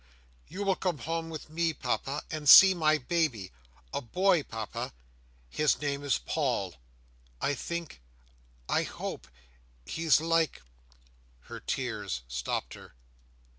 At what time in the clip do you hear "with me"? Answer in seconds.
1.29-1.73